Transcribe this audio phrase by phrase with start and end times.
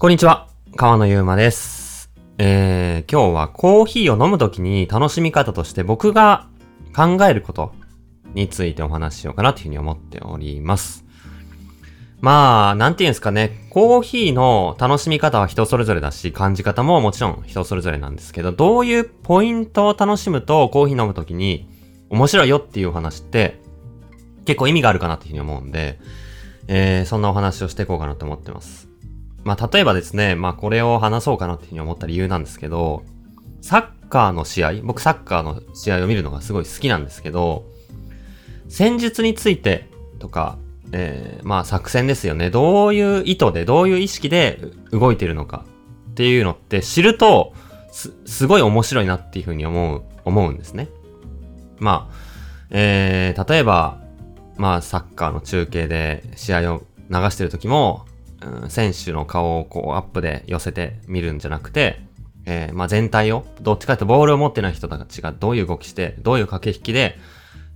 [0.00, 2.10] こんにちは、川野ゆうまです。
[2.38, 6.48] えー、今日はコーヒーを飲むときに楽しみ方として僕が
[6.96, 7.74] 考えること
[8.32, 11.04] についてお話ししようかなというふうに思っております。
[12.22, 21.68] まあ、なんていうんですかね、コーヒーの楽しみ方は人それぞれだし、感じ方ももちろん人それぞれなんですけど、どういうポイントを楽しむとコーヒー飲むときに
[22.08, 23.60] 面白いよっていうお話って
[24.46, 26.00] 結構意味があるかなっていうふうに思うんで、
[26.68, 28.89] えー、そんなお話をしていこうかなと思ってます。
[29.44, 33.04] まあ、例えばですね、まあ、これを話そうかなっていうふうに思った理由なんですけど、
[33.62, 37.64] サッカーの試合、僕サッカーの試合を見るのがすごい好きなんですけど、
[38.68, 39.88] 戦術について
[40.18, 40.58] とか、
[40.92, 42.50] えー、まあ作戦ですよね。
[42.50, 45.64] どういう意図で、どういう意識で動いてるのか
[46.10, 47.52] っていうのって知ると、
[47.92, 50.88] す、すごい面白いなっていうふうに思う、思うんですね。
[51.78, 52.14] まあ、
[52.70, 53.98] えー、例えば、
[54.56, 58.04] まあサッカーの中継で試合を流してる時も、
[58.42, 62.00] うん、選手の顔をこうアップで寄せて見るんじゃなくて、
[62.46, 67.18] えー、まあ全体を、どっちかというとボールを持ってない人たちがどういう動きして、どういう駆け引きで、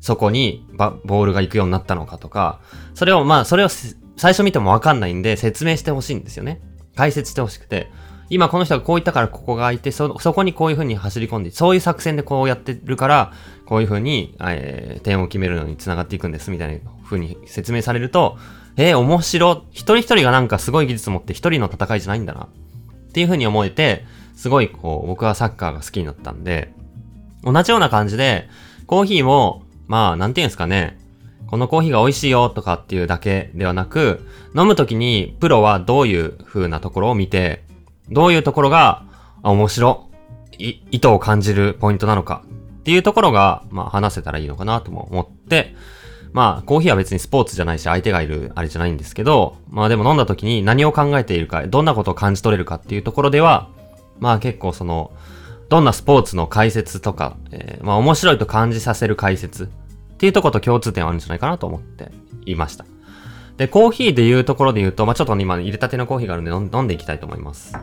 [0.01, 0.67] そこに
[1.05, 2.61] ボールが行くようになったのかとか、
[2.95, 3.95] それをまあ、それを最
[4.33, 6.61] 初見てもわかんないんで説明してほしいんですよね。
[6.97, 7.91] 解説してほしくて。
[8.31, 13.33] 今この人がこう言ったからここが空いて、そ、そこにこういう風に走り込んで、そういう作戦でこうやってるから、
[13.67, 18.39] こういう風に、えー、点を決めるのに繋がっていくんです、みたいな風に説明されると、
[18.77, 22.45] えー、面白、一人一人がなんかすごい技術持って一人の戦いじゃないんだな。
[22.45, 26.73] っていう風に思えて、すごいこう、僕はサッカーが好きになったんで、
[27.45, 28.49] 同じような感じで、
[28.87, 30.99] コーヒーも、まあ、なんていうんですかね。
[31.47, 37.63] このコーヒーが美味しいよとかっていうだけではなく、飲むときにプロはどういう風なところを見て、
[38.11, 39.05] どういうところが、
[39.43, 40.09] あ、面白
[40.59, 42.43] い、意図を感じるポイントなのか
[42.81, 45.75] っていうところが、まあ話せたらいいのかなとも思って、
[46.35, 53.71] まあコーヒーは別にスポーツじゃないし相手がいるあれじゃないんですけど、まあでも飲んだ時に何を考えているか、どんなことを感じ取れるかっていうところでは、
[54.19, 55.13] まあ結構その、
[55.69, 59.69] どんなスポーツの解説とか、えー、まあ面白いと感じさせる解説っ
[60.19, 62.11] ていうところと共通点はあるんじゃないかなと思って
[62.47, 62.85] いました。
[63.57, 67.77] で、コーヒーで言うところで言うと、まあちょっと今入れたてのコーヒーがあるんで飲んでいきたいと思います。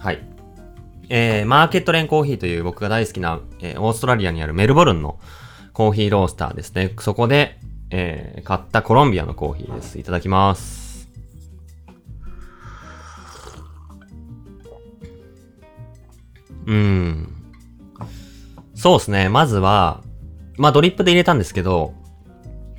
[0.00, 0.31] はい。
[1.14, 5.20] えー、マーケットレンコーヒーという僕が大好きな、えー、オーストラリアにあるメルボルンの
[5.74, 6.94] コーヒーロースターですね。
[7.00, 7.58] そこで、
[7.90, 9.98] えー、買ったコロンビアのコーヒーです。
[9.98, 11.10] いただきます。
[16.64, 17.28] うん。
[18.74, 19.28] そうですね。
[19.28, 20.00] まずは、
[20.56, 21.92] まあドリップで入れたんですけど、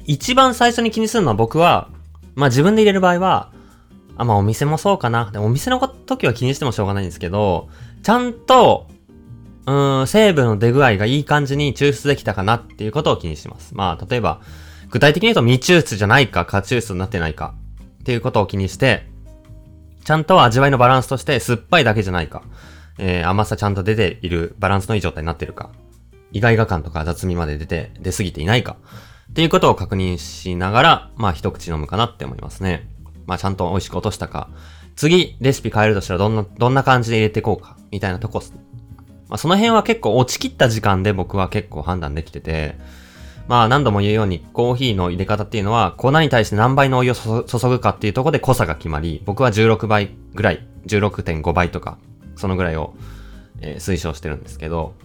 [0.06, 1.90] 一番最初に気にするのは僕は、
[2.34, 3.52] まあ自分で入れる場合は、
[4.18, 5.30] あ、まあお店もそうかな。
[5.32, 7.70] でもお店の時は気にしてもしょうがないんですけど、
[8.04, 8.88] ちゃんと、
[9.66, 13.74] うーん、成分の出具合がいい感じに抽出できたかなっていうことを気にします。
[13.76, 14.42] まあ例えば、
[14.90, 17.56] 具体的に言うと未抽出じゃないか、過抽出になってないか
[18.02, 19.08] っていうことを気にして、
[20.04, 22.44] ちゃんと味わいのバランスとして酸っぱいだけじゃないか。
[23.00, 25.72] えー、甘さちゃんと出ているバランスのいい状態になってるか。
[26.34, 28.76] 意外が感とか雑味まで出て、出過ぎていないか。
[29.32, 32.90] っていうことを確認しながら、まあ一口飲むかなって思いますね。
[33.26, 34.50] まあちゃんと美味しく落としたか。
[34.96, 37.78] 次、レシピ変えるとしたらどんな、どんな感じで入れていこうか。
[37.94, 38.42] みたいなとこ。
[39.30, 42.76] まあその辺は結構落ちきった時間で僕は結構判断できてて、
[43.48, 52.00] まあ何度も言うようにコーヒーの入れ方っていうのは粉に対して何倍のお湯を注ぐかっていうとこで濃さが決まり、僕は16倍ぐらい、16.5倍とか、
[52.36, 52.96] そのぐらいを、
[53.62, 54.96] えー、推奨してるんですけど、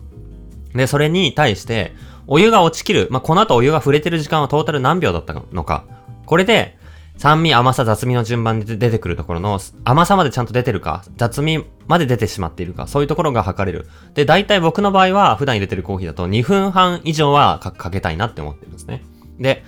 [0.74, 1.92] で、それに対して、
[2.26, 5.84] お湯が落ちきる、まあ、この後お湯が触れてる時間はトータル何秒だったのか。
[6.26, 6.77] これで、
[7.18, 13.88] 酸味、甘さ、雑味の順番で出てくるところの、甘さまでちゃんと出てるか、雑味まで出てしまっているか、そういうところが測れる。
[14.14, 19.02] で、大体僕の場合は、普段入れてるコーヒーだと2分半以上はかけたいなって思ってるんですね。
[19.40, 19.64] で、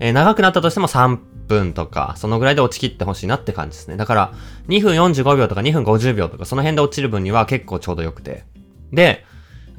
[0.00, 3.98] えー、長くなったとしても3分とか、そのぐらいで落ちきってほしいなって感じですね。
[3.98, 4.32] だから、
[4.68, 8.44] 2分45秒とか2分50秒とか、その辺で落ちる分には結構ちょうどよくて。
[8.92, 9.26] で、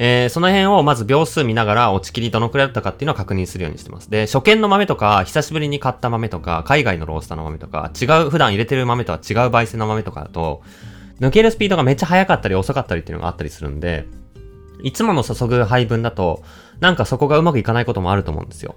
[0.02, 4.10] えー、その辺をまず秒数見ながら落ち切りどのくらいだったかっていうのを確認するようにしてます。
[4.10, 10.62] で、初見の豆とか、久しぶりに買った豆とか、海外のロースターの豆とか、違う、普段入れてる豆とは違う焙煎の豆とかだと、
[11.20, 14.06] 抜けるスピードがめっちゃ速かったり遅かったりっていうのがあったりするんで、
[14.84, 16.44] いつもの注ぐ配分だと、
[16.80, 18.76] なんかそこがうまくいかないこともあると思うんですよ。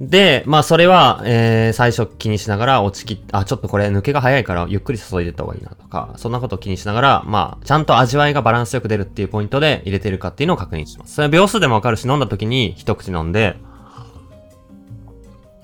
[0.00, 11.14] で、まあそれは、えー、最初気にしながら落ちきっ、あ、ちょっとこれ抜けが早いからゆっくり注いでった方がいいなとか、そんなことを気にしながら、まあ、ちゃんと味わいがバランスよく出るっていうポイントで入れてるかっていうのを確認します。
[11.14, 13.56] それは秒数でもわかるし、飲んだ時に一口飲んで、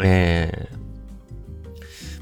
[0.03, 0.77] えー、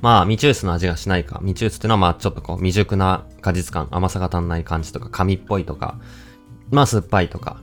[0.02, 1.40] まあ、未抽出の味がしないか。
[1.44, 6.00] 未抽出っていうのはまあちょっとこう未熟な果実感、甘さが足んない感じとか、紙っぽいとか、
[6.70, 7.60] まあ酸っぱいとか、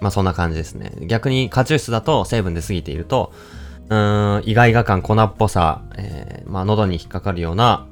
[0.00, 0.92] まあそんな感じですね。
[1.06, 3.32] 逆に過抽出だと成分で過ぎていると、
[3.88, 7.86] うーん、意外が感、粉っぽさ、えー、まあ喉に引っかかるような、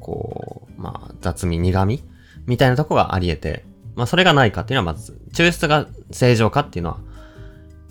[0.00, 2.02] こう、まあ雑味、苦味
[2.46, 6.98] みたいなとこがあり得て、まあそれがないかっていうのはまず、抽出が正常かっていうのは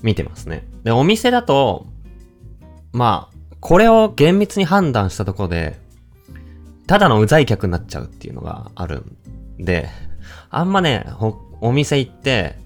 [0.02, 0.68] 見てますね。
[0.84, 1.88] で、お店だと、
[2.92, 5.80] まあ、これを厳密に判断したところで、
[6.88, 9.06] ただのうざい客になっちゃうっていうのがある
[9.60, 9.90] んで、
[10.50, 11.06] あんまね、
[11.62, 12.58] お店行って、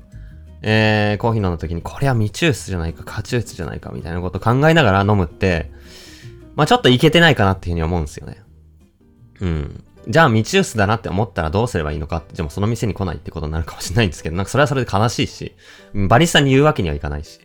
[0.63, 5.69] えー、コーヒー飲んだ時に、これは未抽出じゃないか、過抽出じゃないか、みたいなこと考えながら飲むって、
[6.55, 8.41] まあちょっといけてないかなっていうふうに思うんですよね。
[9.41, 9.83] うん。
[10.07, 15.55] じゃあ未抽出だなって思ったらどうすればいいのかって、でもその店に来ないってことになるかもしれないんですけど、なんかそれはそれで悲しいし、
[15.93, 17.39] バリスタに言うわけにはいかないし。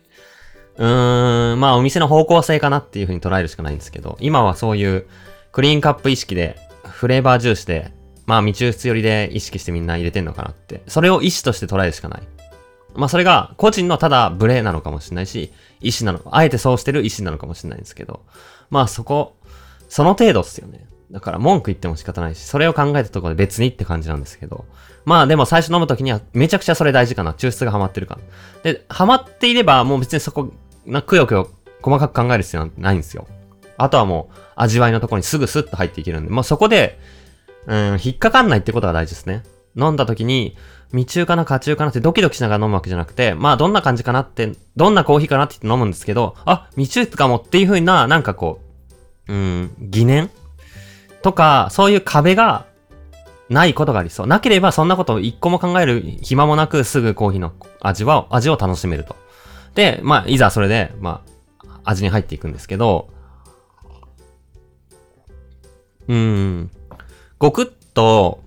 [0.77, 5.07] うーん、まあお店の方向性かなっていうふうに捉えるしかないんですけど、今はそういう
[5.51, 7.91] クリーンカップ意識で、フレーバー重視で、
[8.25, 10.83] まあ未抽出寄りで意識してみんな入れてんのかなって。
[10.87, 12.27] それを意思として捉えるしかない。
[12.99, 15.51] まあそれが個人のただ無礼なのかもしれないし、
[15.81, 18.21] 意思なの、あえてそうしてる意思なのかもしれないんですけど、
[18.69, 19.37] まあそこ、
[19.87, 20.85] その程度っすよね。
[21.09, 24.65] だから文句言っても仕方ないし、それを考えたところで別にって感じなんですけど。
[25.05, 27.31] まあでも最初飲むときにはめちゃくちゃそれ大事かな。
[27.31, 28.19] 抽出がハマってるか
[28.63, 30.51] で、ハマっていればもう別にそこ、
[30.85, 31.49] な、くよくよ
[31.81, 33.27] 細かく考える必要はないんですよ。
[33.77, 36.99] あとはもう味わいのところにすぐスッと入っていけるんで、もうそこで、
[37.65, 39.43] うん、引っかかんないってことが大事ですね。
[39.75, 40.57] 飲んだ時に、
[40.91, 48.59] 未中かな、過中かなってドキドキしながら飲むわけじゃなくて、まあどんな感じかなって、どんなコーヒーかなって言って飲むんですけど、あ、未中かもっていう風な、なんかこ
[49.27, 50.29] う、うん、疑念？
[51.21, 52.65] とか、そういう壁が
[53.49, 54.27] ないことがありそう。
[54.27, 59.15] なければそんなことを一個も考える暇もなくすぐコーヒーの味は、味を楽しめると。
[59.75, 61.21] で、まあ、いざそれで、ま
[61.67, 63.09] あ、味に入っていくんですけど、
[66.07, 66.71] うん、
[67.37, 68.43] ごくっと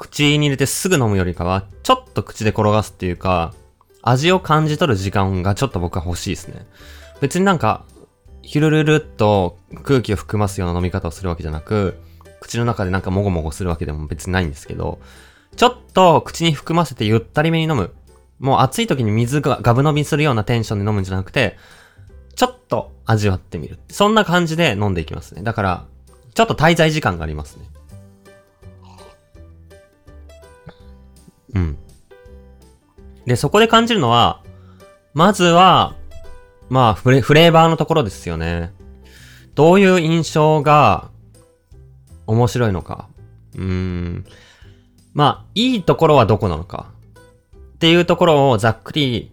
[0.00, 3.52] 口に入れてすぐ飲むよりかは、ちょっと口で転がすっていうか、
[4.00, 6.64] 味を感じ取る時間がちょっと僕は欲しいですね。
[7.20, 7.84] 別になんか、
[8.40, 12.00] ヒュルルルっと空気を含ますような飲み方をするわけじゃなく、
[12.40, 15.00] 口の中でなんかもごもごするわけでも別にないんですけど、
[15.54, 17.92] ちょっと口に含ませてゆったりめに飲む。
[18.38, 21.58] もう暑い時に水がガブ飲みするようなテンションで飲むんじゃなくて、
[22.36, 23.78] ちょっと味わってみる。
[23.90, 25.42] そんな感じで飲んでいきますね。
[25.42, 25.84] だから、
[26.32, 27.66] ちょっと滞在時間がありますね。
[33.30, 34.42] で、そこで感じるのは、
[35.14, 35.94] まずは、
[36.68, 38.72] まあフレ、フレーバーのところですよね。
[39.54, 41.10] どういう印象が
[42.26, 43.08] 面白いのか。
[43.54, 44.24] うーん。
[45.14, 46.90] まあ、いいところはどこなのか。
[47.74, 49.30] っていうところをざっくり、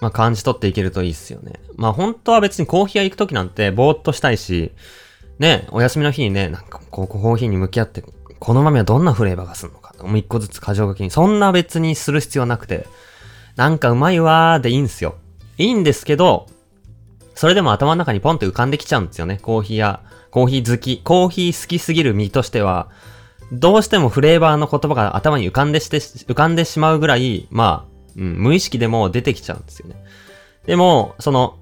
[0.00, 1.52] まあ感じ取っていけるといいっすよね。
[1.76, 4.72] まあ本当は別にコーヒー屋行くときなんてぼーっとしたいし、
[5.38, 8.02] ね、お休みの日にね、なんかこうコーヒーに向き合って、
[8.40, 9.87] この豆はどんなフレーバーがするのか。
[10.06, 11.10] もう一個ずつ過剰書きに。
[11.10, 12.86] そんな別にする必要なくて、
[13.56, 15.16] なんかうまいわーでいいんすよ。
[15.56, 16.46] いいんですけど、
[17.34, 19.38] それでも頭の中にポンって浮かんできちゃうんですよね。
[19.42, 20.00] コーヒーや、
[20.30, 22.88] コーヒー好き、コーヒー好きすぎる身としては、
[23.52, 29.96] どうしてもフレーバーの言葉が頭に浮かんでして、浮かんでしまうぐらい、まあ、うん、無意識でも出てきちゃうんですよね。
[30.66, 31.58] でも、その、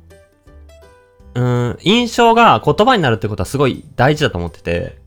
[1.34, 4.98] うん、印象が言葉になるってことはすごい大事だと思ってて、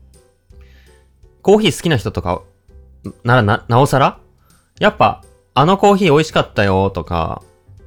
[1.42, 2.42] コーヒー好きな人とか
[3.24, 4.18] ならな、なおさら？
[4.78, 5.22] やっぱ、
[5.54, 7.42] あのコーヒー美味しかったよとか、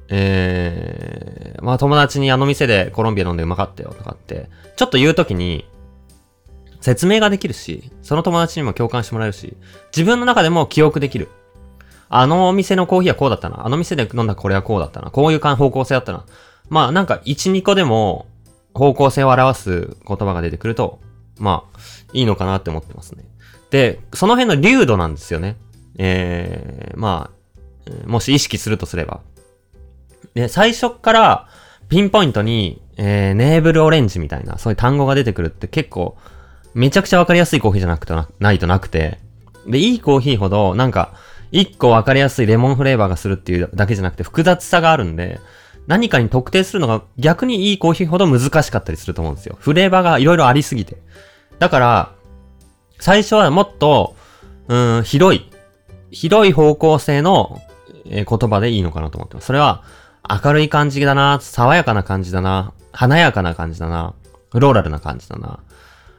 [0.08, 5.66] えー、まあ友達にあの店でコロンビア飲んでうまかったよとかって、ちょっと言うときに、
[6.80, 9.56] 説明ができるし、その友達にも共感してもらえるし、
[9.96, 11.28] 自分の中でも記憶できる。
[12.10, 13.66] あのお店のコーヒーはこうだったな。
[13.66, 15.10] あの店で飲んだこれはこうだったな。
[15.10, 16.26] こういう方向性だったな。
[16.68, 18.26] まあなんか1、2個でも
[18.74, 21.00] 方向性を表す言葉が出てくると、
[21.38, 21.78] まあ
[22.12, 23.24] いいのかなって思ってますね。
[23.74, 25.56] で、その辺の流度なんですよね。
[25.98, 27.32] えー、ま
[28.06, 29.20] あ、もし意識するとすれば。
[30.34, 31.48] で、最初から
[31.88, 36.16] ピンポイントに、えー、ネーブルオレンジみたいな、そういう単語が出てくるって結構、
[36.72, 39.18] めちゃくちゃわかりやすいコーヒーじゃなくてな、ないとなくて。
[39.66, 41.14] で、いいコーヒーほど、なんか、
[41.50, 45.40] 一個わかりやすいレモンフレーバーがするっていうだけじゃなくて複雑さがあるんで、
[45.88, 49.56] 何かに特定するのが逆にいいコーヒーほど難しかったりすると思うんですよ。
[49.58, 50.98] フレーバーがいろいろありすぎて。
[51.58, 52.13] だから、
[52.98, 54.16] 最初はもっと、
[54.68, 55.50] うん、広い、
[56.10, 57.60] 広い方向性の、
[58.06, 59.46] え、言葉でいいのかなと思ってます。
[59.46, 59.82] それは、
[60.28, 64.14] 明るい感じだな、爽やかな感じだな、華やかな感じだな、
[64.50, 65.58] フローラルな感じだな。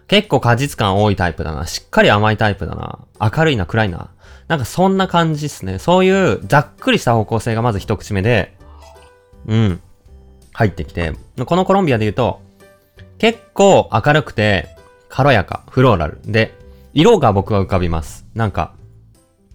[0.07, 1.65] 結構果実感多いタイプだな。
[1.65, 2.99] しっかり甘いタイプだな。
[3.19, 4.09] 明るいな、暗いな。
[4.47, 5.79] なんかそんな感じっすね。
[5.79, 8.55] そういうざっくりした方向性がまず一口目で、
[9.47, 9.81] うん、
[10.53, 11.13] 入ってきて、
[11.45, 12.41] このコロンビアで言うと、
[13.17, 14.69] 結構明るくて、
[15.09, 16.53] 軽やか、フローラルで、
[16.95, 18.25] 色が僕は浮かびます。
[18.33, 18.73] なんか、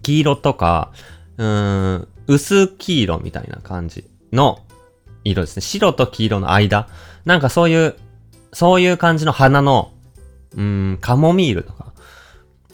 [0.03, 0.91] 黄色とか、
[1.37, 4.59] うーん、薄黄色みたいな感じの
[5.23, 5.61] 色ですね。
[5.61, 6.87] 白と黄色の間。
[7.25, 7.95] なんかそういう、
[8.53, 9.91] そういう感じの花の、
[10.53, 11.93] うーん、カモミールとか。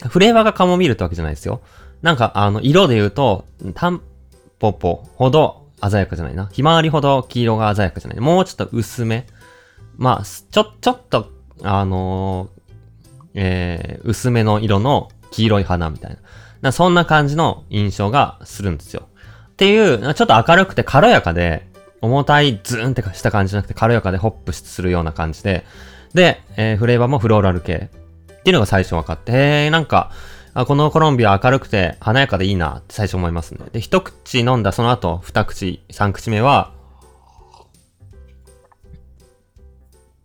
[0.09, 1.61] フレーバーがカモミールってわけじゃないですよ。
[2.01, 4.01] なんか、あの、色で言うと、タン
[4.59, 6.47] ポポほど鮮やかじゃないな。
[6.51, 8.19] ひまわりほど黄色が鮮やかじゃない。
[8.19, 9.27] もうちょっと薄め。
[9.95, 11.31] まあ、ちょ、ちょっと、
[11.63, 12.57] あのー、
[13.37, 16.17] えー、薄めの色の黄色い花みたいな。
[16.61, 19.07] なそんな感じの印象がするんですよ。
[19.49, 21.67] っていう、ちょっと明るくて軽やかで、
[22.01, 25.65] 重たいズーンってした感じじゃなくて軽やかでホップするような感じで、
[26.13, 27.89] で、えー、フレーバーもフローラル系
[28.39, 30.11] っていうのが最初分かって、へー、なんか、
[30.53, 33.65] あこのコロンビア明るくて華やかでいいなって最初思いますね。
[33.71, 36.71] で、一口飲んだその後、二口、三口目は、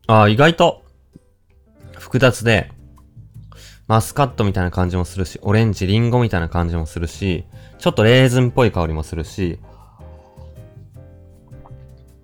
[0.07, 0.85] あ意外と
[1.99, 2.71] 複雑で、
[3.89, 7.45] マスカットみたいな感じもするし、オレンジ、リンゴみたいな感じもするし、
[7.79, 9.59] ちょっとレーズンっぽい香りもするし、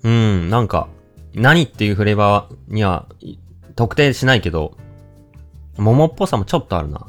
[0.03, 0.89] うん、なんか、
[1.35, 3.07] 何っていうフレーバーには
[3.77, 4.77] 特定しないけど、
[5.77, 7.07] 桃っぽさもちょっとあるな。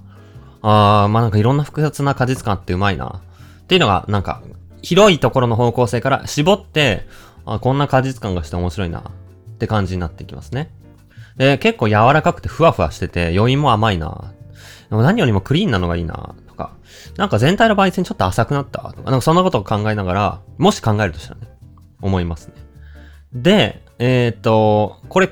[0.62, 3.22] あー、まあなんかいろんな複雑な果実感あってうまいな。
[3.62, 4.41] っていうのが、なんか、
[4.82, 7.08] 広いところの方向性から絞って、
[7.46, 9.00] あこんな果実感がして面白いな。
[9.00, 10.72] って感じになってきますね。
[11.38, 14.34] で、結構柔らかくてふわふわしてて、余韻も甘いな。
[14.89, 16.35] でも何よりもクリーンなのがいいな。
[16.47, 16.73] とか、
[17.17, 21.47] なんか全体の焙煎ちょっと浅くなったとか、なんかそんなことを考えながら、もし考えるとしたらね、
[22.01, 22.53] 思いますね。
[23.33, 25.29] で、えっ、ー、と、これ、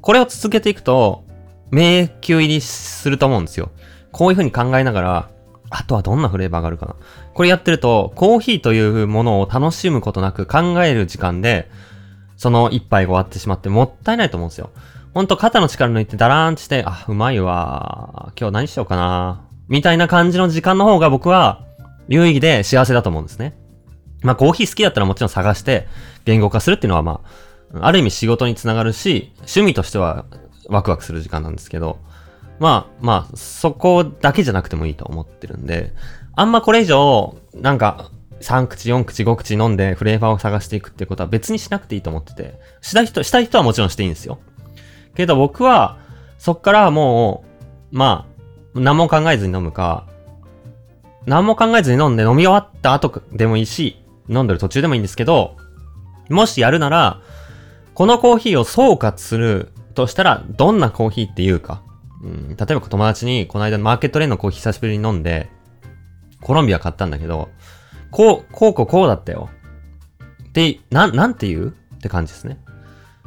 [0.00, 1.24] これを続けていくと、
[1.70, 3.70] 迷宮入りすると思うんですよ。
[4.12, 5.30] こういう風に考えながら、
[5.70, 6.94] あとはどんなフレーバーがあるかな。
[7.34, 11.68] これやってると、コーヒーというものを楽しむことなく考える時間で、
[12.36, 14.70] その一杯が終わってしまってもったいないと思うんですよ。
[15.16, 18.34] ほんと肩の力抜いてダラーンして、あ、うまいわ。
[18.38, 19.48] 今日何しようかな。
[19.66, 21.64] みたいな感じの時間の方が僕は
[22.06, 23.56] 有意義で幸せだと思うんですね。
[24.20, 25.88] まあコーヒー好きだったらもちろん探して
[26.26, 27.22] 言語化するっていうのはま
[27.72, 30.26] あ、ある意味仕事につながるし、趣味としては
[30.68, 31.98] ワクワクする時間なんですけど、
[32.58, 35.94] まあまあ、そこだけじゃなくてもいいと思ってるんで、
[36.34, 38.10] あんまこれ以上、なんか、
[38.42, 44.40] 3口、4口、5口飲んでフレーバーを探していくってことは別にしなくていいと思ってて、した人、したい人はもちろんしていいんですよ。
[45.16, 45.98] けど僕は、
[46.38, 47.44] そっからも
[47.92, 48.26] う、ま
[48.74, 50.06] あ、何も考えずに飲むか、
[51.24, 55.56] 何も考えずに飲んで飲み終わった後でもいいし、飲んでる途中でもいいんですけど、
[56.28, 57.20] もしやるなら、
[57.94, 61.82] このコーヒーを総括するとしたら、どんなコーヒーっていうか、
[62.22, 65.48] うん、例えば友達に、この間マーケットレーンのコーヒー久しぶりに飲んで、
[66.42, 67.48] コロンビア買ったんだけど、
[68.10, 69.48] こう、こうこうこうだったよ。
[70.52, 71.68] で、なん、なんて言う？
[71.68, 72.58] って感じですね。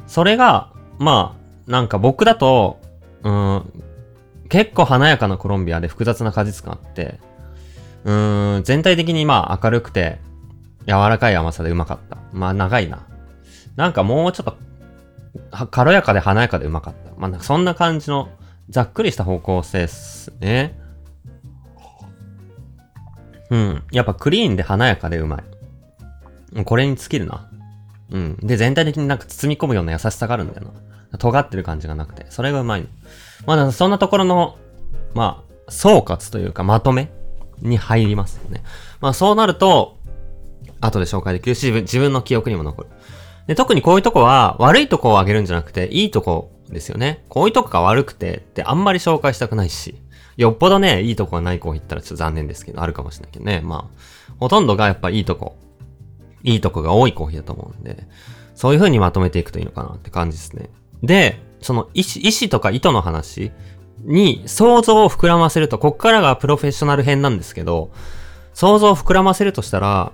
[0.06, 1.39] それが、まあ、
[1.70, 2.80] なんか僕だと、
[3.22, 3.84] うん、
[4.48, 7.20] 結構華やかなコロンビアで複雑な果実感あって、
[8.04, 10.18] うん、全体的にまあ明るくて、
[10.86, 12.18] 柔らかい甘さでうまかった。
[12.32, 13.06] まあ長いな。
[13.76, 17.12] なんかもうちょっと、軽やかで華やかでうまかった。
[17.16, 18.30] まあそんな感じの、
[18.68, 20.76] ざっくりした方向性っすね。
[23.50, 23.82] うん。
[23.92, 25.38] やっぱクリーンで華やかでうま
[26.56, 26.64] い。
[26.64, 27.48] これに尽きるな。
[28.10, 28.36] うん。
[28.42, 30.89] で、全体的になんか包み込むような優しさがあるんだよな。
[31.18, 32.26] 尖ってる感じがなくて。
[32.30, 32.88] それがうまいの。
[33.46, 34.58] まあ、そんなところの、
[35.14, 37.10] まあ、総括というかまとめ
[37.60, 38.62] に入りますよね。
[39.00, 39.98] まあ、そうなると、
[40.80, 42.88] 後で紹介できるし、自分の記憶にも残る。
[43.46, 47.24] で、特にこういうとこは、悪いとこをあげるんじゃなくて、いいとこですよね。
[47.28, 49.96] こういうとこが悪くてってあんまり紹介したくないし、
[50.36, 53.60] よっぽどね、いいとこがないコーヒーったらちょっと残念ですけど、あるかもしれないけどね。
[53.62, 55.56] まあ、ほとんどがやっぱいいとこ、
[56.42, 58.06] いいとこが多いコーヒーだと思うんで、
[58.54, 60.70] そういう風にまとめていくといいのかなって感じですね。
[61.02, 63.52] で、その意思、意思とか意図の話
[64.04, 67.90] に想像を膨らませると、こっからがプロフェッショナル編なんですけど、
[68.54, 70.12] 想像を膨らませるとしたら、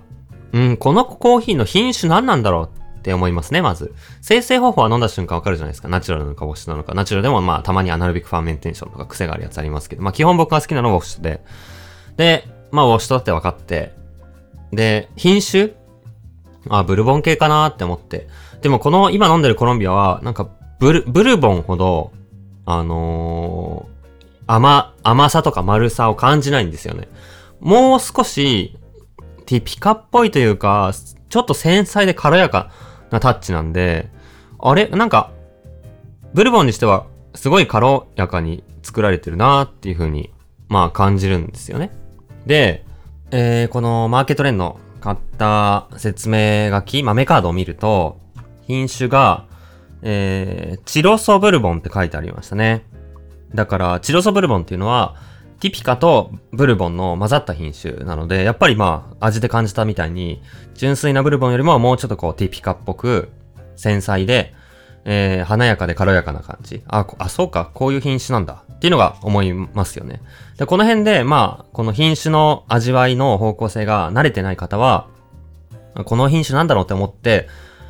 [0.53, 3.93] うん、このコーヒーの品種何なんだろうって思いますね、まず。
[4.21, 5.87] 精製方法は飲んだ瞬間わかるじゃないですか。
[5.87, 6.93] ナチュラルなのかウォッシュなのか。
[6.93, 11.41] ナチュラルでもまあたまに anaerobic fermentation とか癖があるやつありますけど、まあ基本僕が好きなのはウォッシュで。
[12.17, 13.93] で、まあウォッシュだって分かって、
[14.71, 15.71] で、品種？
[16.69, 18.27] あ、ブルボン系かなって思って。
[18.61, 22.11] でもこの今飲んでるコロンビアは、なんかブル、ブルボンほど、
[22.65, 27.07] あのー、甘、甘さとか丸さを感じないんですよね。
[27.59, 28.77] もう少し、
[29.45, 30.91] ティピカっぽいというか、
[31.29, 32.71] ちょっと繊細で軽やか
[33.09, 34.09] なタッチなんで、
[34.59, 34.87] あれ？
[34.87, 35.31] なんか、
[36.33, 40.33] ブルボンにしては、すごい軽やかに作られてるなっていう風に、
[40.67, 41.91] まあ感じるんですよね。
[42.45, 42.85] で、
[43.31, 48.19] えー、このマーケットレンの買った説明書き、豆カードを見ると、
[48.67, 49.46] 品種が、
[50.01, 52.85] えー、チロソブルボンって書いてありましたね。
[53.53, 55.15] だから、チロソブルボンっていうのは、
[55.59, 60.41] ティピカとブルボンの混ざった品種なので、やっぱりまあ、味で感じたみたいに、
[60.75, 63.29] 純粋なブルボンよりももうちょっとこう、ティピカっぽく、
[63.75, 64.53] 繊細で、
[65.05, 66.83] えー、華やかで軽やかな感じ。
[66.87, 68.63] あ、あ、そうか、こういう品種なんだ。
[68.73, 70.21] っていうのが思いますよね。
[70.57, 75.07] で、この辺で、まあ、この品種の味わいの方向性が慣れてない方は、
[76.05, 77.47] この品種なんだろうって思って、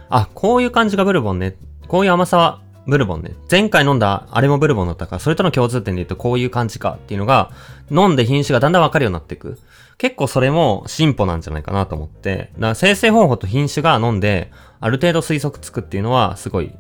[0.10, 1.56] あ、こういう感じがブルボンね。
[1.88, 3.36] こういう甘さはブルボンね。
[3.52, 7.52] 前回飲んだあれもブルボンだったから、それとの共通点で言うとこういう感じかっていうのが、
[7.92, 9.60] 飲んで品種がだんだんわかるようになっていく。
[9.98, 16.72] 結構それも進歩なんじゃないかなと思って、だから生成方法と品種が飲んで、ある程度推測つくっていうのは、すごい、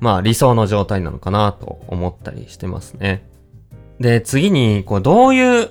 [0.00, 3.28] まあ理想の状態なのかなと思ったりしてますね。
[4.00, 5.70] で、次に、こう、どういう、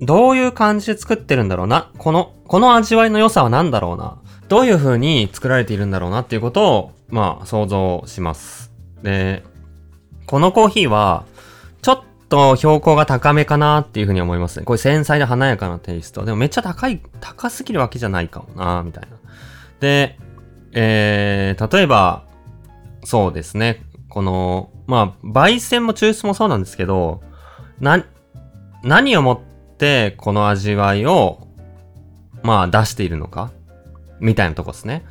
[0.00, 1.90] どういう感じで作ってるんだろうな。
[1.98, 4.18] この、この味わいの良さは何だろうな。
[4.50, 8.72] どういう風に作られているんだろうなっていうことを、まあ、想像します。
[9.00, 9.44] で、
[10.26, 11.24] このコーヒーは、
[11.82, 14.64] ちょっと標高が高めかなっていう風に思いますね。
[14.64, 16.24] これ繊細で華やかなテイスト。
[16.24, 19.18] でもめっちゃ高い、高すぎるわけじゃないかもな、みたいな。
[19.78, 20.18] で、
[20.72, 22.24] えー、例えば、
[23.04, 23.84] そうですね。
[24.08, 27.22] この、まあ、焙煎も抽出もそうなんですけど、
[27.78, 28.04] な、
[28.82, 31.46] 何をもってこの味わいを、
[32.42, 33.52] まあ出しているのか
[34.20, 35.04] みたいなとこですね。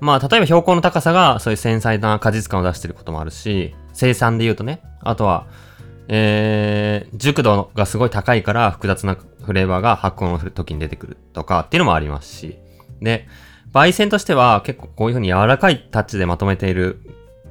[0.00, 5.46] まあ、例えば標高の高さがそういう繊細な果実感を出していることもあるし、生産で言うとね、あとは、
[6.08, 12.58] えー、熟度がすごい高いから複雑なフレーバーが発酵の時に出てくるとかっていうのもありますし。
[13.00, 13.26] で、
[13.72, 17.00] 焙煎としては結構こういう風に柔らかいタッチでまとめている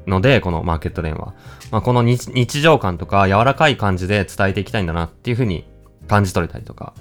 [0.07, 1.33] ので、このマーケットレンは。
[1.71, 5.65] まあ、この日常感とか柔らかい感じで伝えていきたいんだなっていう風に
[6.07, 6.93] 感じ取れたりとか。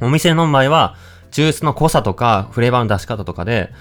[0.00, 0.96] お店の場合は、
[1.30, 3.72] ジュースの濃さとかフレーバーの出し方とかで、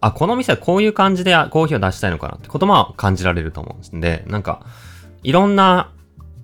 [0.00, 4.64] あ、この店はこういう感じでコーヒーを出したいのかなってことも感じられると思うんで、なんか、
[5.22, 5.92] いろんな、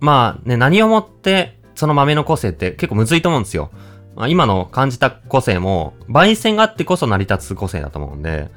[0.00, 3.70] まあね、何をもってその豆の個性って結構むずいと思うんですよ。
[4.16, 8.50] まあ、今の感じた個性も、焙煎があってこそ成り立つ個性だと思うんで、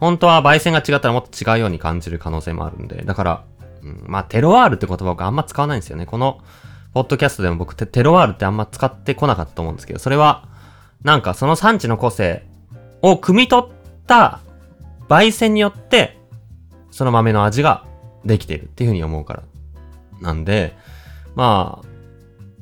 [0.00, 3.44] 本当は焙煎が違ったらもっと違うように感じる可能性もあるんで、だから、
[3.82, 6.06] うん、まあ、テロワールって言葉僕あんま使わないんですよね。
[6.06, 6.40] この、
[6.94, 10.48] ポッドキャストでも僕テロワールってあんま使ってこなかったと思うんですけど、それは、
[11.02, 12.44] なんかその産地の個性
[13.02, 13.70] を汲み取っ
[14.06, 14.40] た
[15.08, 16.18] 焙煎によって、
[16.90, 17.84] その豆の味が
[18.24, 19.42] できているっていうふうに思うから。
[20.20, 20.74] なんで、
[21.34, 21.86] まあ、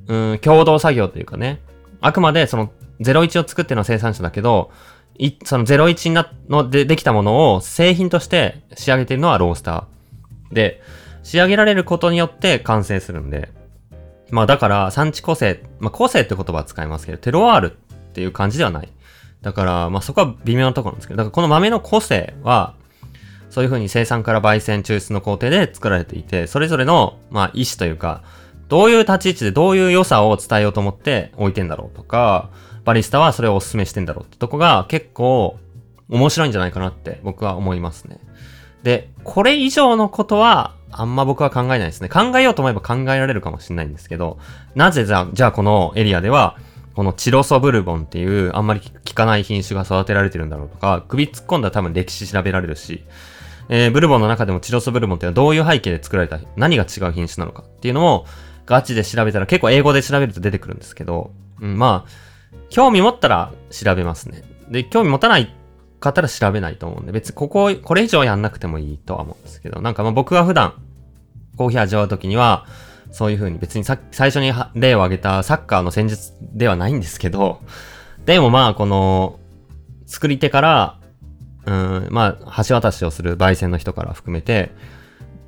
[0.08, 1.60] うん、共同作業というかね、
[2.00, 2.70] あくまでその
[3.00, 4.70] 01を作っての生産者だけど、
[5.16, 10.54] い、その01にな、のでできたものを製品として仕上げているのはロースター。
[10.54, 10.82] で、
[11.22, 13.50] 仕上げられることによって完成するんで、
[14.30, 17.78] まあだから産地個性、まあ個性って言葉は使いますけど、テロワール
[18.14, 18.88] っていう感じではない。
[19.42, 22.74] だから、まあそこは微妙なとこなんですけど、だからこの豆の個性は、
[23.50, 28.22] そういう風に生産から焙煎抽出の工程で作られていて、それぞれの、まあ意思というか、
[28.68, 32.50] どういう立ち位置でどういう良さを伝えようと思って置いてんだろうとか、
[32.84, 35.58] バリスタはそれをお勧めしてんだろうってとこが結構
[36.08, 38.18] 面白いんじゃないかなって僕は思いますね。
[38.82, 42.08] で、これ以上のことはあんま僕は考えないですね。
[42.08, 44.38] 考えようと思えば考えられるかもしれないんですけど、
[44.74, 46.56] なぜじゃあ、じゃあこのエリアでは、
[46.94, 53.04] このチロソブルボンっていうあんまり効かない品種が育てられてるんだろうとか、首突っ込んだら多分歴史調べられるし、
[53.68, 58.26] えー、ブルボンの中でもチロソブルボンっていうのはどういう背景で作られた、何が違う品種なのかっていうのを
[58.66, 62.10] ガチで調べたら結構英語で調べると出てくるんですけど、うん、まあ、
[62.70, 64.42] 興味持ったら調べますね。
[64.68, 65.54] で、興味持たない
[66.00, 70.74] 方ら調べないと思うんで、別にここ、これ以上やんなくてもいいとは思うんですけど、なんかまあ僕は普段、
[71.56, 72.66] コーヒー味わうときには、
[73.14, 77.60] そういう風に別にさ最初に例を挙げたサッカーの戦術ではないんですけど、
[78.26, 79.38] でもまあこの、
[80.04, 80.98] 作り手から、
[81.64, 84.72] うん、まあ橋渡しをする焙煎の人から含めて、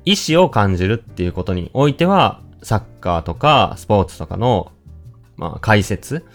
[0.05, 4.71] 意思を感じるっていうことにおいては、サッカーとかスポーツとかの、
[5.35, 6.25] まあ解説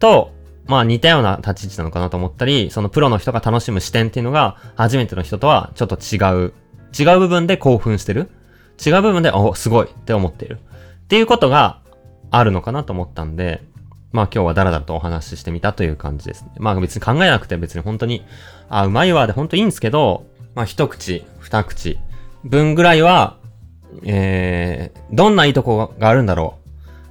[0.00, 0.32] と、
[0.66, 6.52] まあ似たような立ち位置なのかなと思ったり、そのプロの人が楽しむ視点っていうのが、初めての人とはちょっと違う、
[6.98, 8.28] 違う部分で興奮してる。
[8.84, 10.58] 違う部分で、お、すごいって思っている。
[11.04, 11.80] っていうことが
[12.30, 13.62] あるのかなと思ったんで、
[14.12, 16.50] まあ今日はダラダラとお話ししてみたという感じですね。
[16.58, 18.24] まあ別に考えなくて別に本当に、
[18.68, 21.98] あ、うまいわで本当いいんですけど、まあ一口、二口
[22.44, 23.38] 分ぐらいは、
[24.04, 26.58] えー、どんないいとこがあるんだろ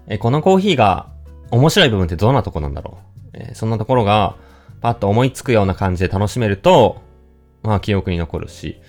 [0.08, 0.14] う。
[0.14, 1.08] えー、このコーヒーが
[1.52, 3.30] 面白い部分ってどんなとこなんだろう。
[3.34, 4.36] えー、そんなところが、
[4.82, 7.02] パッと思いつくような感じで楽しめると、
[7.62, 8.82] まあ記憶に残るし、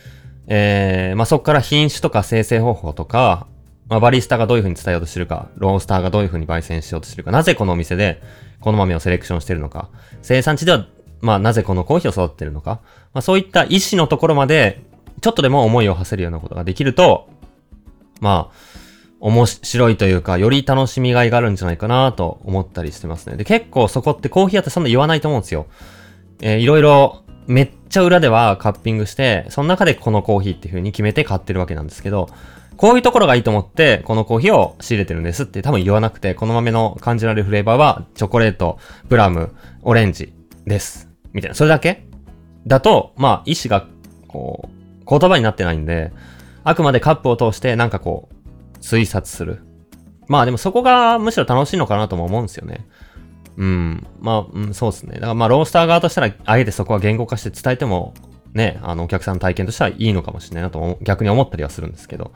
[0.47, 3.47] えー、まあそこから品種とか生成方法とか、
[3.89, 8.23] まあバリスタがどういう風に伝えようとしてるか、ロースターがどういう風に焙煎しようとしてるか、なぜこのお店で
[8.61, 9.89] この豆をセレクションしてるのか、
[10.23, 10.87] 生産地では、
[11.21, 12.81] まあなぜこのコーヒーを育ててるのか、
[13.13, 14.83] まあそういった意思のところまで、
[15.21, 17.29] ちょっとでも思いを馳せるようなことができると、
[18.21, 18.83] まあ、
[19.21, 23.37] 面白いというか、より楽しみがいがあるんじゃないかなと思ったりしてますね。
[23.37, 25.67] で、結構そこってコーヒー屋ってそんな言わないと思うんですよ。
[26.41, 32.29] えー、いろいろめっちゃ裏ではカッピングして、その中でこのコーヒーっていう風に決めて買ってるわけなんですけど、
[32.77, 38.79] こういうところがいいと思って、このコーヒーを仕入れてるんですって多分言わなくて、この豆の感じられるフレーバーは、チョコレート、
[39.09, 40.33] プラム、オレンジ
[40.67, 41.09] です。
[41.33, 41.55] みたいな。
[41.55, 42.05] それだけ
[42.67, 43.87] だと、まあ、意思が、
[44.27, 46.13] こう、言葉になってないんで、
[46.65, 49.63] あくまでカップを通してなんかこう、推察する。
[50.29, 52.87] まあでもそこがむしろ楽しいのかなとも思うんですよね。
[53.57, 54.07] うん。
[54.21, 55.15] まあ、うん、そうですね。
[55.15, 58.15] だからまあ、ロースター側としたら、あえてそこは言語化して伝えても、
[58.55, 62.33] ね、あの、お客さんの体験としてはいいのかもしれないなと逆に思ったりはするんですけど、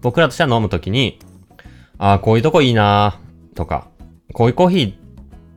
[0.00, 1.18] 僕らとしては飲むときに、
[1.98, 3.20] ああ、こういうとこいいな
[3.54, 3.88] とか、
[4.32, 4.94] こういうコーヒー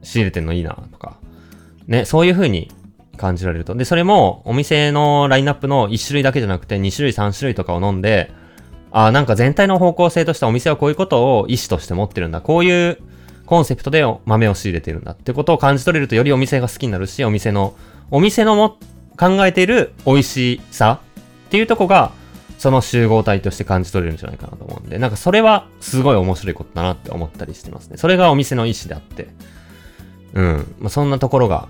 [0.03, 1.17] 仕入れてんのいいなとか、
[1.87, 2.71] ね、そういう風に
[3.17, 3.75] 感じられると。
[3.75, 8.31] で、それもお店のラインナップの1種類だけじゃなくて2種類3種類とかを飲んで、
[8.91, 12.41] ああ、なんか全体の方向性としてお店はこういうことを意思として持ってるんだ。
[12.41, 12.97] こういう
[13.51, 17.75] コンセプトで豆を仕入れてるんだってことを感じ取れるとよりお店が好きになるし、お店の、
[18.09, 18.77] お店のも
[19.17, 21.01] 考えている美味しさ
[21.47, 22.13] っていうとこが、
[22.57, 27.97] その集合体として感じ取れるんじゃないかなと思うんで、なんかそれはすごい面白いことだなって思ったりしてますね。
[27.97, 29.27] それがお店の意思であって。
[30.33, 30.75] うん。
[30.79, 31.67] まあ、そんなところが、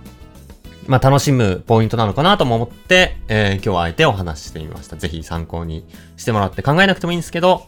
[0.85, 4.97] まあ、楽しむポイントなのかなとも思って、えー今日はあえてお話ししてみました。
[4.97, 7.65] ぜひ参考にしてもらって考えなくてもいいんですけど、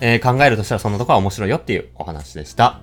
[0.00, 2.80] えー考えるとしたらそんなとこは面白いよっていうお話でした。